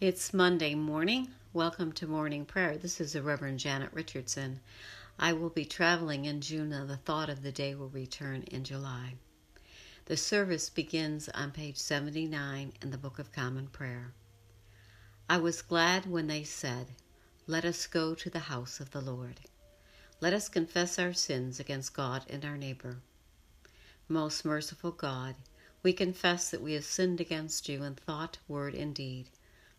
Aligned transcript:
It's 0.00 0.32
Monday 0.32 0.76
morning. 0.76 1.32
Welcome 1.52 1.90
to 1.94 2.06
morning 2.06 2.44
prayer. 2.44 2.78
This 2.78 3.00
is 3.00 3.14
the 3.14 3.22
Reverend 3.22 3.58
Janet 3.58 3.92
Richardson. 3.92 4.60
I 5.18 5.32
will 5.32 5.50
be 5.50 5.64
traveling 5.64 6.24
in 6.24 6.40
June, 6.40 6.72
and 6.72 6.88
the 6.88 6.98
thought 6.98 7.28
of 7.28 7.42
the 7.42 7.50
day 7.50 7.74
will 7.74 7.88
return 7.88 8.44
in 8.44 8.62
July. 8.62 9.14
The 10.04 10.16
service 10.16 10.70
begins 10.70 11.28
on 11.30 11.50
page 11.50 11.78
79 11.78 12.74
in 12.80 12.90
the 12.92 12.96
Book 12.96 13.18
of 13.18 13.32
Common 13.32 13.66
Prayer. 13.66 14.12
I 15.28 15.38
was 15.38 15.62
glad 15.62 16.06
when 16.06 16.28
they 16.28 16.44
said, 16.44 16.86
Let 17.48 17.64
us 17.64 17.88
go 17.88 18.14
to 18.14 18.30
the 18.30 18.38
house 18.38 18.78
of 18.78 18.92
the 18.92 19.00
Lord. 19.00 19.40
Let 20.20 20.32
us 20.32 20.48
confess 20.48 21.00
our 21.00 21.12
sins 21.12 21.58
against 21.58 21.92
God 21.92 22.24
and 22.30 22.44
our 22.44 22.56
neighbor. 22.56 22.98
Most 24.06 24.44
merciful 24.44 24.92
God, 24.92 25.34
we 25.82 25.92
confess 25.92 26.52
that 26.52 26.62
we 26.62 26.74
have 26.74 26.84
sinned 26.84 27.20
against 27.20 27.68
you 27.68 27.82
in 27.82 27.96
thought, 27.96 28.38
word, 28.46 28.76
and 28.76 28.94
deed, 28.94 29.30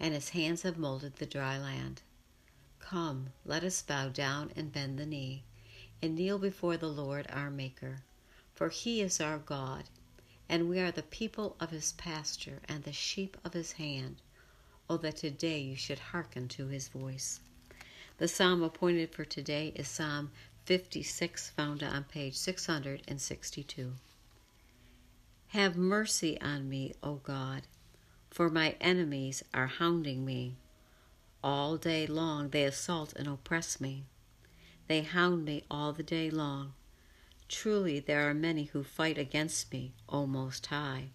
and 0.00 0.14
his 0.14 0.30
hands 0.30 0.62
have 0.62 0.78
molded 0.78 1.16
the 1.16 1.26
dry 1.26 1.58
land. 1.58 2.00
Come, 2.78 3.28
let 3.44 3.62
us 3.62 3.82
bow 3.82 4.08
down 4.08 4.50
and 4.56 4.72
bend 4.72 4.98
the 4.98 5.04
knee, 5.04 5.44
and 6.00 6.16
kneel 6.16 6.38
before 6.38 6.78
the 6.78 6.88
Lord 6.88 7.26
our 7.30 7.50
Maker. 7.50 8.02
For 8.54 8.70
he 8.70 9.02
is 9.02 9.20
our 9.20 9.38
God, 9.38 9.84
and 10.48 10.68
we 10.68 10.80
are 10.80 10.90
the 10.90 11.02
people 11.02 11.54
of 11.60 11.70
his 11.70 11.92
pasture 11.92 12.60
and 12.66 12.82
the 12.82 12.92
sheep 12.92 13.36
of 13.44 13.52
his 13.52 13.72
hand. 13.72 14.16
Oh, 14.88 14.96
that 14.96 15.18
today 15.18 15.60
you 15.60 15.76
should 15.76 15.98
hearken 15.98 16.48
to 16.48 16.66
his 16.66 16.88
voice. 16.88 17.40
The 18.18 18.26
psalm 18.26 18.62
appointed 18.62 19.12
for 19.12 19.24
today 19.24 19.72
is 19.76 19.86
Psalm 19.86 20.32
56, 20.64 21.50
found 21.50 21.82
on 21.82 22.04
page 22.04 22.36
662. 22.36 23.92
Have 25.48 25.76
mercy 25.76 26.40
on 26.40 26.68
me, 26.68 26.94
O 27.02 27.14
God, 27.16 27.62
for 28.30 28.48
my 28.48 28.76
enemies 28.80 29.42
are 29.52 29.66
hounding 29.66 30.24
me. 30.24 30.56
All 31.42 31.76
day 31.76 32.06
long 32.06 32.50
they 32.50 32.64
assault 32.64 33.12
and 33.16 33.26
oppress 33.26 33.80
me. 33.80 34.04
They 34.86 35.02
hound 35.02 35.44
me 35.44 35.64
all 35.70 35.92
the 35.92 36.02
day 36.02 36.30
long. 36.30 36.74
Truly 37.48 37.98
there 37.98 38.28
are 38.30 38.34
many 38.34 38.64
who 38.64 38.84
fight 38.84 39.18
against 39.18 39.72
me, 39.72 39.92
O 40.08 40.26
Most 40.26 40.66
High. 40.66 41.10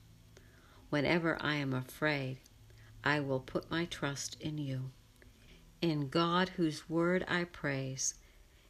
Whenever 0.90 1.38
I 1.42 1.56
am 1.56 1.74
afraid, 1.74 2.40
I 3.04 3.22
will 3.22 3.40
put 3.40 3.72
my 3.72 3.86
trust 3.86 4.36
in 4.42 4.58
you. 4.58 4.92
In 5.82 6.10
God, 6.10 6.50
whose 6.50 6.90
word 6.90 7.24
I 7.28 7.46
praise, 7.46 8.16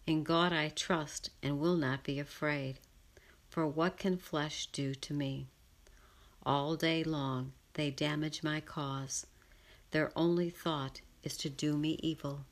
in 0.05 0.23
God 0.23 0.53
I 0.53 0.69
trust 0.69 1.31
and 1.41 1.59
will 1.59 1.77
not 1.77 2.03
be 2.03 2.19
afraid. 2.19 2.79
For 3.49 3.65
what 3.65 3.97
can 3.97 4.17
flesh 4.17 4.67
do 4.67 4.93
to 4.93 5.13
me? 5.13 5.47
All 6.45 6.75
day 6.75 7.03
long 7.03 7.53
they 7.75 7.91
damage 7.91 8.43
my 8.43 8.59
cause. 8.59 9.27
Their 9.91 10.11
only 10.15 10.49
thought 10.49 11.01
is 11.23 11.37
to 11.37 11.49
do 11.49 11.77
me 11.77 11.99
evil. 12.01 12.45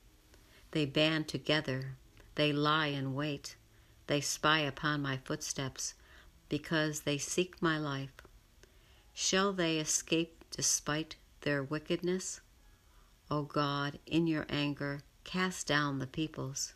They 0.72 0.85
band 0.85 1.28
together, 1.28 1.95
they 2.35 2.53
lie 2.53 2.88
in 2.88 3.13
wait, 3.13 3.56
they 4.07 4.22
spy 4.22 4.59
upon 4.59 5.01
my 5.01 5.17
footsteps, 5.17 5.95
because 6.50 7.01
they 7.01 7.17
seek 7.17 7.62
my 7.62 7.78
life. 7.78 8.13
Shall 9.13 9.53
they 9.53 9.78
escape 9.78 10.44
despite 10.51 11.16
their 11.41 11.63
wickedness? 11.63 12.41
O 13.29 13.44
God, 13.44 14.00
in 14.06 14.28
your 14.28 14.45
anger, 14.50 15.01
cast 15.23 15.67
down 15.67 16.00
the 16.00 16.07
peoples. 16.07 16.73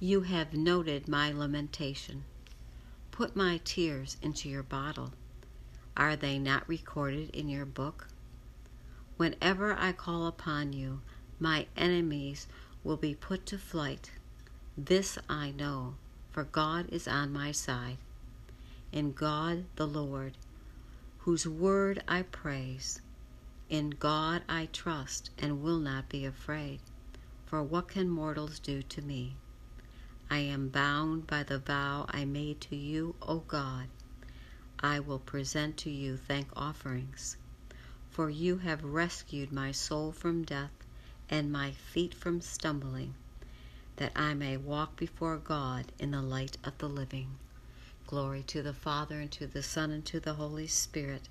You 0.00 0.22
have 0.22 0.54
noted 0.54 1.08
my 1.08 1.32
lamentation. 1.32 2.24
Put 3.10 3.34
my 3.34 3.60
tears 3.64 4.16
into 4.22 4.48
your 4.48 4.62
bottle. 4.62 5.12
Are 5.98 6.14
they 6.14 6.38
not 6.38 6.68
recorded 6.68 7.30
in 7.30 7.48
your 7.48 7.66
book? 7.66 8.06
Whenever 9.16 9.76
I 9.76 9.90
call 9.90 10.28
upon 10.28 10.72
you, 10.72 11.00
my 11.40 11.66
enemies 11.76 12.46
will 12.84 12.96
be 12.96 13.16
put 13.16 13.44
to 13.46 13.58
flight. 13.58 14.12
This 14.76 15.18
I 15.28 15.50
know, 15.50 15.96
for 16.30 16.44
God 16.44 16.88
is 16.90 17.08
on 17.08 17.32
my 17.32 17.50
side. 17.50 17.98
In 18.92 19.10
God 19.12 19.64
the 19.74 19.88
Lord, 19.88 20.34
whose 21.18 21.48
word 21.48 22.00
I 22.06 22.22
praise, 22.22 23.00
in 23.68 23.90
God 23.90 24.42
I 24.48 24.68
trust 24.72 25.30
and 25.36 25.64
will 25.64 25.80
not 25.80 26.08
be 26.08 26.24
afraid. 26.24 26.78
For 27.44 27.60
what 27.60 27.88
can 27.88 28.08
mortals 28.08 28.60
do 28.60 28.82
to 28.82 29.02
me? 29.02 29.34
I 30.30 30.38
am 30.38 30.68
bound 30.68 31.26
by 31.26 31.42
the 31.42 31.58
vow 31.58 32.06
I 32.08 32.24
made 32.24 32.60
to 32.62 32.76
you, 32.76 33.16
O 33.20 33.38
God. 33.38 33.88
I 34.80 35.00
will 35.00 35.18
present 35.18 35.76
to 35.78 35.90
you 35.90 36.16
thank 36.16 36.48
offerings. 36.54 37.36
For 38.10 38.30
you 38.30 38.58
have 38.58 38.84
rescued 38.84 39.52
my 39.52 39.72
soul 39.72 40.12
from 40.12 40.44
death 40.44 40.70
and 41.28 41.50
my 41.50 41.72
feet 41.72 42.14
from 42.14 42.40
stumbling, 42.40 43.14
that 43.96 44.12
I 44.14 44.34
may 44.34 44.56
walk 44.56 44.96
before 44.96 45.36
God 45.36 45.92
in 45.98 46.12
the 46.12 46.22
light 46.22 46.58
of 46.62 46.78
the 46.78 46.88
living. 46.88 47.38
Glory 48.06 48.42
to 48.44 48.62
the 48.62 48.72
Father, 48.72 49.20
and 49.20 49.30
to 49.32 49.46
the 49.46 49.62
Son, 49.62 49.90
and 49.90 50.04
to 50.06 50.20
the 50.20 50.34
Holy 50.34 50.66
Spirit, 50.66 51.28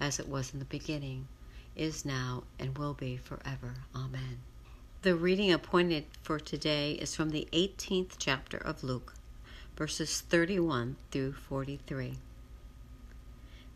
as 0.00 0.18
it 0.18 0.28
was 0.28 0.52
in 0.52 0.58
the 0.58 0.64
beginning, 0.64 1.28
is 1.76 2.04
now, 2.04 2.42
and 2.58 2.76
will 2.76 2.94
be 2.94 3.16
forever. 3.16 3.74
Amen. 3.94 4.40
The 5.02 5.14
reading 5.14 5.52
appointed 5.52 6.04
for 6.22 6.40
today 6.40 6.92
is 6.92 7.14
from 7.14 7.30
the 7.30 7.48
18th 7.52 8.16
chapter 8.18 8.58
of 8.58 8.82
Luke, 8.82 9.14
verses 9.76 10.20
31 10.20 10.96
through 11.12 11.32
43. 11.32 12.18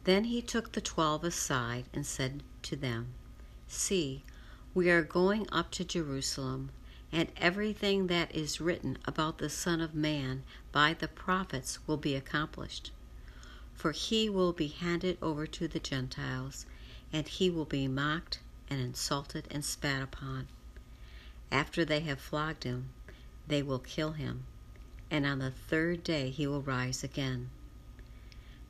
Then 0.05 0.25
he 0.25 0.43
took 0.43 0.73
the 0.73 0.81
twelve 0.81 1.23
aside 1.23 1.85
and 1.95 2.05
said 2.05 2.43
to 2.63 2.75
them, 2.75 3.15
See, 3.69 4.25
we 4.75 4.91
are 4.91 5.03
going 5.03 5.47
up 5.53 5.71
to 5.73 5.85
Jerusalem, 5.85 6.71
and 7.13 7.31
everything 7.37 8.09
that 8.09 8.35
is 8.35 8.61
written 8.61 8.99
about 9.05 9.39
the 9.39 9.49
Son 9.49 9.81
of 9.81 9.95
Man 9.95 10.43
by 10.73 10.95
the 10.95 11.07
prophets 11.07 11.79
will 11.87 11.99
be 11.99 12.17
accomplished. 12.17 12.91
For 13.75 13.93
he 13.93 14.29
will 14.29 14.53
be 14.53 14.69
handed 14.69 15.19
over 15.23 15.47
to 15.47 15.69
the 15.69 15.79
Gentiles, 15.79 16.67
and 17.13 17.29
he 17.29 17.49
will 17.49 17.65
be 17.65 17.87
mocked 17.87 18.41
and 18.69 18.81
insulted 18.81 19.47
and 19.51 19.65
spat 19.65 20.03
upon. 20.03 20.49
After 21.53 21.85
they 21.85 22.01
have 22.01 22.21
flogged 22.21 22.65
him, 22.65 22.89
they 23.47 23.63
will 23.63 23.79
kill 23.79 24.13
him, 24.13 24.47
and 25.11 25.27
on 25.27 25.39
the 25.39 25.51
third 25.51 26.03
day 26.03 26.31
he 26.31 26.47
will 26.47 26.63
rise 26.63 27.05
again. 27.05 27.51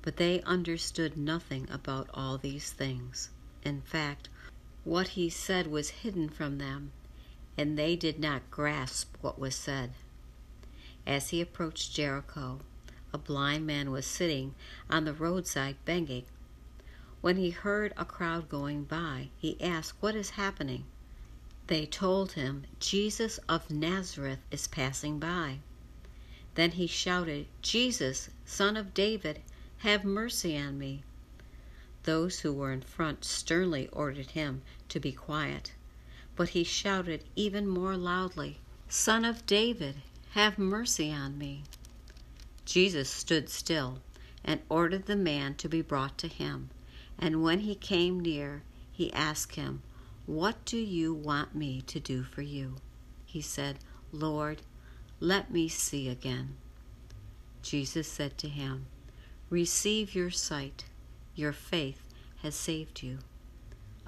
But 0.02 0.16
they 0.16 0.43
understood 0.43 1.16
nothing 1.16 1.69
about 1.70 2.10
all 2.12 2.37
these 2.37 2.72
things. 2.72 3.31
In 3.64 3.81
fact, 3.82 4.28
what 4.84 5.08
he 5.08 5.31
said 5.31 5.69
was 5.69 6.02
hidden 6.02 6.28
from 6.28 6.58
them, 6.58 6.90
and 7.56 7.78
they 7.78 7.94
did 7.94 8.19
not 8.19 8.50
grasp 8.50 9.16
what 9.20 9.38
was 9.38 9.54
said. 9.54 9.93
As 11.06 11.31
he 11.31 11.40
approached 11.40 11.94
Jericho, 11.94 12.60
a 13.12 13.19
blind 13.19 13.66
man 13.66 13.90
was 13.90 14.06
sitting 14.06 14.54
on 14.90 15.04
the 15.04 15.12
roadside 15.12 15.76
begging. 15.84 16.25
When 17.20 17.37
he 17.37 17.50
heard 17.50 17.93
a 17.96 18.04
crowd 18.04 18.49
going 18.49 18.84
by, 18.84 19.28
he 19.38 19.60
asked, 19.60 19.94
What 20.00 20.16
is 20.16 20.31
happening? 20.31 20.84
They 21.69 21.87
told 21.87 22.32
him, 22.32 22.64
Jesus 22.81 23.38
of 23.49 23.70
Nazareth 23.70 24.40
is 24.50 24.66
passing 24.66 25.20
by. 25.20 25.60
Then 26.54 26.72
he 26.72 26.87
shouted, 26.88 27.46
Jesus, 27.62 28.31
son 28.44 28.76
of 28.76 28.93
David, 28.93 29.40
have 29.82 30.05
mercy 30.05 30.56
on 30.56 30.79
me. 30.79 31.02
Those 32.05 32.40
who 32.40 32.52
were 32.52 32.73
in 32.73 32.82
front 32.82 33.25
sternly 33.25 33.88
ordered 33.88 34.31
him 34.31 34.62
to 34.88 35.00
be 35.00 35.11
quiet, 35.11 35.73
but 36.37 36.50
he 36.50 36.62
shouted 36.62 37.25
even 37.34 37.67
more 37.67 37.96
loudly, 37.96 38.61
Son 38.88 39.25
of 39.25 39.44
David, 39.44 39.96
have 40.31 40.56
mercy 40.56 41.11
on 41.11 41.37
me. 41.37 41.64
Jesus 42.64 43.11
stood 43.11 43.49
still 43.49 43.99
and 44.44 44.61
ordered 44.69 45.06
the 45.06 45.17
man 45.17 45.56
to 45.56 45.69
be 45.69 45.82
brought 45.82 46.17
to 46.19 46.28
him. 46.28 46.70
And 47.19 47.43
when 47.43 47.61
he 47.61 47.75
came 47.75 48.20
near, 48.20 48.62
he 48.93 49.12
asked 49.12 49.56
him, 49.56 49.82
What 50.26 50.64
do 50.64 50.76
you 50.76 51.12
want 51.12 51.56
me 51.56 51.82
to 51.82 51.99
do 51.99 52.23
for 52.23 52.43
you? 52.43 52.76
He 53.26 53.40
said, 53.40 53.81
Lord, 54.12 54.62
let 55.19 55.50
me 55.50 55.67
see 55.67 56.08
again. 56.08 56.55
Jesus 57.62 58.06
said 58.06 58.38
to 58.38 58.49
him, 58.49 58.87
Receive 59.52 60.14
your 60.14 60.31
sight. 60.31 60.87
Your 61.34 61.52
faith 61.52 62.08
has 62.40 62.54
saved 62.54 63.02
you. 63.02 63.19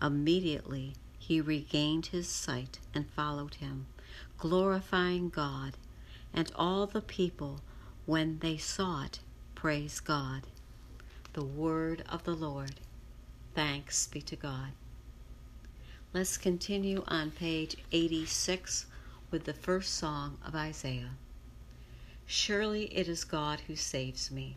Immediately 0.01 0.95
he 1.19 1.39
regained 1.39 2.07
his 2.07 2.27
sight 2.27 2.79
and 2.95 3.11
followed 3.11 3.57
him, 3.57 3.85
glorifying 4.39 5.29
God. 5.29 5.77
And 6.33 6.51
all 6.57 6.87
the 6.87 7.03
people, 7.03 7.61
when 8.07 8.39
they 8.39 8.57
saw 8.57 9.05
it, 9.05 9.21
praised 9.55 10.07
God. 10.07 10.47
The 11.35 11.45
word 11.45 12.05
of 12.09 12.25
the 12.25 12.35
Lord. 12.35 12.77
Thanks 13.55 14.07
be 14.07 14.23
to 14.23 14.37
God. 14.37 14.71
Let's 16.15 16.39
continue 16.39 17.05
on 17.07 17.33
page 17.33 17.77
86 17.93 18.87
with 19.31 19.45
the 19.45 19.53
first 19.53 19.93
song 19.93 20.39
of 20.43 20.55
Isaiah. 20.55 21.17
Surely 22.25 22.85
it 22.85 23.09
is 23.09 23.25
God 23.25 23.61
who 23.67 23.77
saves 23.77 24.31
me. 24.31 24.57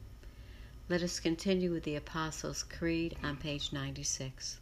Let 0.89 1.03
us 1.03 1.19
continue 1.19 1.71
with 1.71 1.83
the 1.83 1.95
Apostles' 1.95 2.63
Creed 2.63 3.15
on 3.23 3.37
page 3.37 3.71
96. 3.71 4.59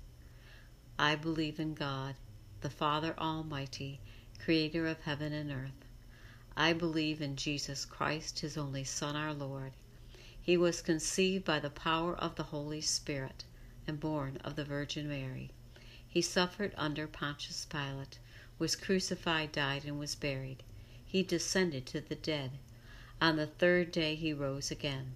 I 1.00 1.16
believe 1.16 1.60
in 1.60 1.74
God, 1.74 2.16
the 2.62 2.70
Father 2.70 3.16
Almighty, 3.18 4.00
creator 4.38 4.86
of 4.86 5.00
heaven 5.02 5.34
and 5.34 5.50
earth. 5.50 5.86
I 6.56 6.74
believe 6.74 7.22
in 7.22 7.36
Jesus 7.36 7.86
Christ, 7.86 8.40
his 8.40 8.58
only 8.58 8.84
Son, 8.84 9.16
our 9.16 9.34
Lord. 9.34 9.72
He 10.40 10.58
was 10.58 10.82
conceived 10.82 11.46
by 11.46 11.60
the 11.60 11.70
power 11.70 12.16
of 12.16 12.36
the 12.36 12.44
Holy 12.44 12.82
Spirit 12.82 13.46
and 13.88 14.00
born 14.00 14.38
of 14.44 14.56
the 14.56 14.66
Virgin 14.66 15.08
Mary. 15.08 15.52
He 16.08 16.22
suffered 16.22 16.74
under 16.78 17.08
Pontius 17.08 17.66
Pilate, 17.66 18.20
was 18.60 18.76
crucified, 18.76 19.52
died, 19.52 19.86
and 19.86 19.98
was 19.98 20.16
buried. 20.16 20.64
He 21.06 21.24
descended 21.24 21.86
to 21.88 22.02
the 22.02 22.16
dead. 22.16 22.52
On 23.22 23.36
the 23.36 23.48
third 23.48 23.92
day 23.92 24.16
he 24.16 24.34
rose 24.34 24.70
again. 24.70 25.16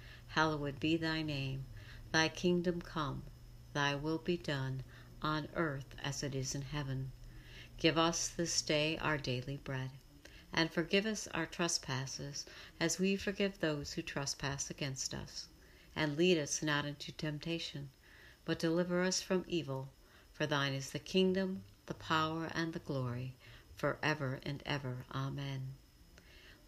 hallowed 0.33 0.79
be 0.79 0.95
thy 0.95 1.21
name. 1.21 1.65
Thy 2.13 2.29
kingdom 2.29 2.81
come, 2.81 3.23
thy 3.73 3.95
will 3.95 4.17
be 4.17 4.37
done, 4.37 4.83
on 5.21 5.49
earth 5.55 5.95
as 6.03 6.23
it 6.23 6.33
is 6.33 6.55
in 6.55 6.61
heaven. 6.61 7.11
Give 7.77 7.97
us 7.97 8.29
this 8.29 8.61
day 8.61 8.97
our 8.99 9.17
daily 9.17 9.57
bread, 9.57 9.91
and 10.53 10.71
forgive 10.71 11.05
us 11.05 11.27
our 11.33 11.45
trespasses, 11.45 12.45
as 12.79 12.97
we 12.97 13.15
forgive 13.17 13.59
those 13.59 13.93
who 13.93 14.01
trespass 14.01 14.69
against 14.69 15.13
us. 15.13 15.47
And 15.95 16.15
lead 16.15 16.37
us 16.37 16.63
not 16.63 16.85
into 16.85 17.11
temptation, 17.11 17.89
but 18.45 18.59
deliver 18.59 19.03
us 19.03 19.21
from 19.21 19.43
evil. 19.47 19.89
For 20.31 20.45
thine 20.45 20.73
is 20.73 20.91
the 20.91 20.99
kingdom, 20.99 21.63
the 21.87 21.93
power, 21.93 22.49
and 22.55 22.71
the 22.71 22.79
glory, 22.79 23.35
for 23.75 23.97
ever 24.01 24.39
and 24.43 24.63
ever. 24.65 25.05
Amen. 25.13 25.73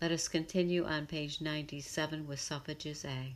Let 0.01 0.12
us 0.12 0.27
continue 0.27 0.84
on 0.84 1.08
page 1.08 1.39
97 1.39 2.27
with 2.27 2.41
suffrages 2.41 3.05
A. 3.05 3.36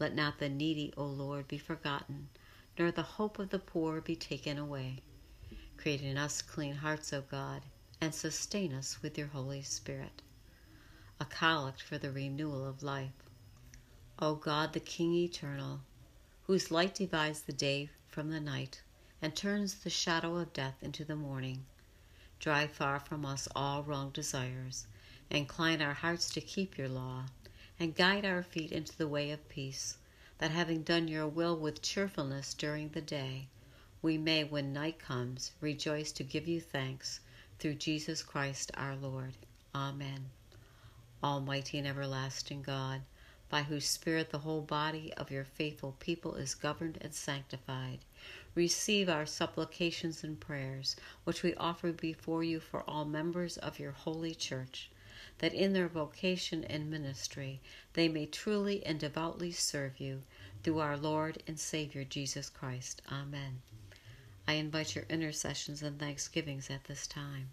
Let 0.00 0.14
not 0.14 0.38
the 0.38 0.48
needy, 0.48 0.94
O 0.96 1.04
Lord, 1.04 1.46
be 1.46 1.58
forgotten, 1.58 2.30
nor 2.78 2.90
the 2.90 3.02
hope 3.02 3.38
of 3.38 3.50
the 3.50 3.58
poor 3.58 4.00
be 4.00 4.16
taken 4.16 4.56
away. 4.56 5.02
Create 5.76 6.00
in 6.00 6.16
us 6.16 6.40
clean 6.40 6.76
hearts, 6.76 7.12
O 7.12 7.20
God, 7.20 7.64
and 8.00 8.14
sustain 8.14 8.72
us 8.72 9.02
with 9.02 9.18
your 9.18 9.26
Holy 9.26 9.60
Spirit. 9.60 10.22
A 11.20 11.26
collect 11.26 11.82
for 11.82 11.98
the 11.98 12.10
renewal 12.10 12.66
of 12.66 12.82
life. 12.82 13.12
O 14.18 14.36
God, 14.36 14.72
the 14.72 14.80
King 14.80 15.12
eternal, 15.12 15.82
whose 16.44 16.70
light 16.70 16.94
divides 16.94 17.42
the 17.42 17.52
day 17.52 17.90
from 18.08 18.30
the 18.30 18.40
night 18.40 18.80
and 19.20 19.36
turns 19.36 19.74
the 19.74 19.90
shadow 19.90 20.36
of 20.36 20.54
death 20.54 20.82
into 20.82 21.04
the 21.04 21.14
morning, 21.14 21.66
drive 22.38 22.72
far 22.72 23.00
from 23.00 23.26
us 23.26 23.48
all 23.54 23.82
wrong 23.82 24.08
desires, 24.12 24.86
incline 25.28 25.82
our 25.82 25.92
hearts 25.92 26.30
to 26.30 26.40
keep 26.40 26.78
your 26.78 26.88
law 26.88 27.26
and 27.80 27.94
guide 27.94 28.26
our 28.26 28.42
feet 28.42 28.70
into 28.70 28.96
the 28.98 29.08
way 29.08 29.30
of 29.30 29.48
peace, 29.48 29.96
that 30.36 30.50
having 30.50 30.82
done 30.82 31.08
your 31.08 31.26
will 31.26 31.56
with 31.56 31.80
cheerfulness 31.80 32.52
during 32.52 32.90
the 32.90 33.00
day, 33.00 33.48
we 34.02 34.18
may, 34.18 34.44
when 34.44 34.70
night 34.70 34.98
comes, 34.98 35.52
rejoice 35.62 36.12
to 36.12 36.22
give 36.22 36.46
you 36.46 36.60
thanks 36.60 37.20
through 37.58 37.72
Jesus 37.74 38.22
Christ 38.22 38.70
our 38.74 38.94
Lord. 38.94 39.32
Amen. 39.74 40.26
Almighty 41.24 41.78
and 41.78 41.86
everlasting 41.86 42.60
God, 42.60 43.00
by 43.48 43.62
whose 43.62 43.86
Spirit 43.86 44.28
the 44.28 44.38
whole 44.40 44.60
body 44.60 45.12
of 45.14 45.30
your 45.30 45.44
faithful 45.44 45.96
people 46.00 46.34
is 46.34 46.54
governed 46.54 46.98
and 47.00 47.14
sanctified, 47.14 48.00
receive 48.54 49.08
our 49.08 49.24
supplications 49.24 50.22
and 50.22 50.38
prayers, 50.38 50.96
which 51.24 51.42
we 51.42 51.54
offer 51.54 51.92
before 51.92 52.44
you 52.44 52.60
for 52.60 52.82
all 52.88 53.06
members 53.06 53.56
of 53.56 53.78
your 53.78 53.92
holy 53.92 54.34
church, 54.34 54.90
that 55.40 55.52
in 55.52 55.72
their 55.72 55.88
vocation 55.88 56.64
and 56.64 56.90
ministry 56.90 57.60
they 57.94 58.08
may 58.08 58.24
truly 58.24 58.84
and 58.86 59.00
devoutly 59.00 59.50
serve 59.50 59.98
you 59.98 60.22
through 60.62 60.78
our 60.78 60.96
Lord 60.96 61.42
and 61.46 61.58
Savior 61.58 62.04
Jesus 62.04 62.48
Christ. 62.48 63.02
Amen. 63.10 63.62
I 64.46 64.54
invite 64.54 64.94
your 64.94 65.06
intercessions 65.08 65.82
and 65.82 65.98
thanksgivings 65.98 66.70
at 66.70 66.84
this 66.84 67.06
time. 67.06 67.50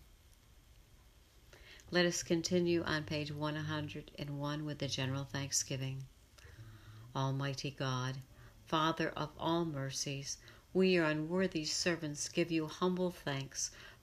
Let 1.90 2.06
us 2.06 2.24
continue 2.24 2.84
on 2.84 3.06
page 3.06 3.32
101 3.32 4.66
with 4.66 4.80
the 4.80 4.88
general 4.88 5.24
thanksgiving. 5.24 6.04
Almighty 7.16 7.72
God, 7.72 8.18
Father 8.66 9.10
of 9.16 9.30
all 9.40 9.64
mercies, 9.64 10.38
we, 10.74 10.90
your 10.90 11.06
unworthy 11.06 11.64
servants, 11.64 12.28
give 12.28 12.52
you 12.52 12.68
humble 12.68 13.12
thanks 13.12 13.72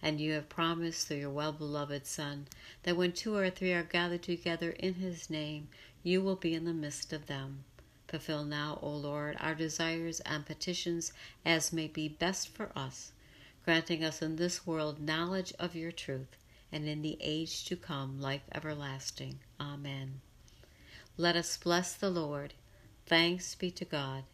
And 0.00 0.20
you 0.20 0.32
have 0.32 0.48
promised 0.48 1.08
through 1.08 1.16
your 1.16 1.30
well 1.30 1.52
beloved 1.52 2.06
Son 2.06 2.46
that 2.84 2.96
when 2.96 3.12
two 3.12 3.34
or 3.34 3.50
three 3.50 3.72
are 3.72 3.82
gathered 3.82 4.22
together 4.22 4.70
in 4.70 4.94
his 4.94 5.28
name, 5.28 5.68
you 6.02 6.22
will 6.22 6.36
be 6.36 6.54
in 6.54 6.64
the 6.64 6.72
midst 6.72 7.12
of 7.12 7.26
them. 7.26 7.64
Fulfill 8.08 8.44
now, 8.44 8.78
O 8.80 8.88
Lord, 8.88 9.36
our 9.38 9.54
desires 9.54 10.20
and 10.20 10.46
petitions 10.46 11.12
as 11.44 11.72
may 11.72 11.88
be 11.88 12.08
best 12.08 12.48
for 12.48 12.70
us, 12.74 13.12
granting 13.64 14.02
us 14.02 14.22
in 14.22 14.36
this 14.36 14.66
world 14.66 15.00
knowledge 15.00 15.52
of 15.58 15.74
your 15.74 15.92
truth, 15.92 16.36
and 16.72 16.88
in 16.88 17.02
the 17.02 17.18
age 17.20 17.64
to 17.66 17.76
come 17.76 18.20
life 18.20 18.44
everlasting. 18.54 19.40
Amen. 19.60 20.20
Let 21.16 21.36
us 21.36 21.56
bless 21.56 21.94
the 21.94 22.08
Lord. 22.10 22.54
Thanks 23.04 23.54
be 23.54 23.70
to 23.72 23.84
God. 23.84 24.24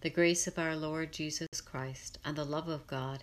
The 0.00 0.10
grace 0.10 0.46
of 0.46 0.58
our 0.58 0.74
Lord 0.74 1.12
Jesus 1.12 1.60
Christ, 1.60 2.18
and 2.24 2.36
the 2.36 2.44
love 2.44 2.68
of 2.68 2.86
God, 2.86 3.22